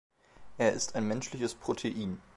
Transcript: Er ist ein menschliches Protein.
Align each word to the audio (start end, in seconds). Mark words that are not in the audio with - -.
Er 0.57 0.71
ist 0.73 0.95
ein 0.95 1.07
menschliches 1.07 1.53
Protein. 1.53 2.19